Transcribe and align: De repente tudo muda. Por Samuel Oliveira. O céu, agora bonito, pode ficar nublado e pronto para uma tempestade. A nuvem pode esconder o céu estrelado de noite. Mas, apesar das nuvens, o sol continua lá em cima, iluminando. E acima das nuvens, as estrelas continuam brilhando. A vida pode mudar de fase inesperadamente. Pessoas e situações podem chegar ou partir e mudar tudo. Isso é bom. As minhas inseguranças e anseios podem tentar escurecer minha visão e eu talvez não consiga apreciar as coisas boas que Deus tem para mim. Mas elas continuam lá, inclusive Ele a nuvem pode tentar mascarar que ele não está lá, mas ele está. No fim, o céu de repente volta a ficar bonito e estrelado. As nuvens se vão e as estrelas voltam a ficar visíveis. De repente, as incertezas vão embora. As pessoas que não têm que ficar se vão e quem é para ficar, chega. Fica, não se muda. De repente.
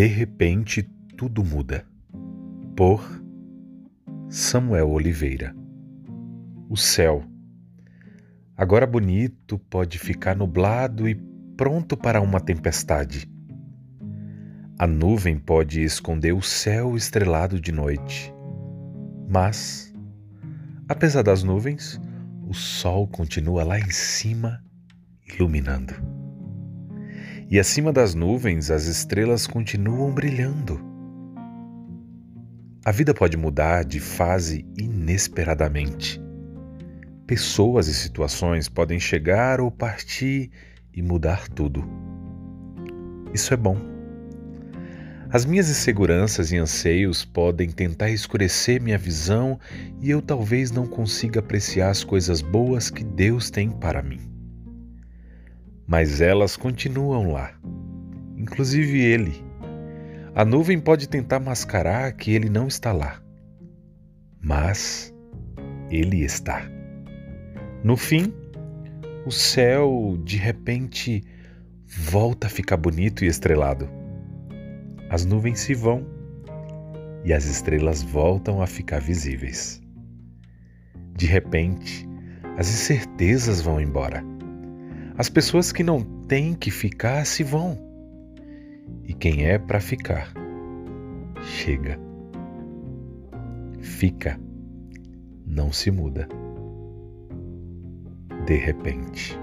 De 0.00 0.06
repente 0.06 0.82
tudo 1.14 1.44
muda. 1.44 1.84
Por 2.74 3.22
Samuel 4.30 4.88
Oliveira. 4.88 5.54
O 6.70 6.74
céu, 6.74 7.22
agora 8.56 8.86
bonito, 8.86 9.58
pode 9.58 9.98
ficar 9.98 10.34
nublado 10.34 11.06
e 11.06 11.14
pronto 11.54 11.98
para 11.98 12.22
uma 12.22 12.40
tempestade. 12.40 13.30
A 14.78 14.86
nuvem 14.86 15.38
pode 15.38 15.82
esconder 15.82 16.32
o 16.32 16.40
céu 16.40 16.96
estrelado 16.96 17.60
de 17.60 17.70
noite. 17.70 18.32
Mas, 19.28 19.92
apesar 20.88 21.20
das 21.20 21.42
nuvens, 21.42 22.00
o 22.48 22.54
sol 22.54 23.06
continua 23.06 23.64
lá 23.64 23.78
em 23.78 23.90
cima, 23.90 24.64
iluminando. 25.28 26.19
E 27.50 27.58
acima 27.58 27.92
das 27.92 28.14
nuvens, 28.14 28.70
as 28.70 28.84
estrelas 28.84 29.44
continuam 29.44 30.12
brilhando. 30.12 30.80
A 32.84 32.92
vida 32.92 33.12
pode 33.12 33.36
mudar 33.36 33.84
de 33.84 33.98
fase 33.98 34.64
inesperadamente. 34.78 36.22
Pessoas 37.26 37.88
e 37.88 37.94
situações 37.94 38.68
podem 38.68 39.00
chegar 39.00 39.60
ou 39.60 39.68
partir 39.68 40.48
e 40.94 41.02
mudar 41.02 41.48
tudo. 41.48 41.84
Isso 43.34 43.52
é 43.52 43.56
bom. 43.56 43.76
As 45.28 45.44
minhas 45.44 45.68
inseguranças 45.68 46.52
e 46.52 46.56
anseios 46.56 47.24
podem 47.24 47.68
tentar 47.68 48.10
escurecer 48.10 48.80
minha 48.80 48.98
visão 48.98 49.58
e 50.00 50.08
eu 50.08 50.22
talvez 50.22 50.70
não 50.70 50.86
consiga 50.86 51.40
apreciar 51.40 51.90
as 51.90 52.04
coisas 52.04 52.42
boas 52.42 52.90
que 52.90 53.02
Deus 53.02 53.50
tem 53.50 53.70
para 53.70 54.04
mim. 54.04 54.39
Mas 55.90 56.22
elas 56.22 56.56
continuam 56.56 57.32
lá, 57.32 57.52
inclusive 58.38 58.98
Ele 58.98 59.50
a 60.32 60.44
nuvem 60.44 60.78
pode 60.78 61.08
tentar 61.08 61.40
mascarar 61.40 62.12
que 62.12 62.32
ele 62.32 62.48
não 62.48 62.68
está 62.68 62.92
lá, 62.92 63.20
mas 64.40 65.12
ele 65.90 66.22
está. 66.22 66.62
No 67.82 67.96
fim, 67.96 68.32
o 69.26 69.30
céu 69.32 70.16
de 70.24 70.36
repente 70.36 71.24
volta 71.84 72.46
a 72.46 72.50
ficar 72.50 72.76
bonito 72.76 73.24
e 73.24 73.26
estrelado. 73.26 73.88
As 75.10 75.24
nuvens 75.26 75.58
se 75.58 75.74
vão 75.74 76.06
e 77.24 77.32
as 77.32 77.46
estrelas 77.46 78.00
voltam 78.00 78.62
a 78.62 78.68
ficar 78.68 79.00
visíveis. 79.00 79.82
De 81.16 81.26
repente, 81.26 82.08
as 82.56 82.68
incertezas 82.68 83.60
vão 83.60 83.80
embora. 83.80 84.29
As 85.16 85.28
pessoas 85.28 85.72
que 85.72 85.82
não 85.82 86.02
têm 86.26 86.54
que 86.54 86.70
ficar 86.70 87.24
se 87.26 87.42
vão 87.42 87.78
e 89.04 89.12
quem 89.12 89.46
é 89.46 89.58
para 89.58 89.80
ficar, 89.80 90.32
chega. 91.42 91.98
Fica, 93.80 94.38
não 95.46 95.72
se 95.72 95.90
muda. 95.90 96.28
De 98.46 98.56
repente. 98.56 99.38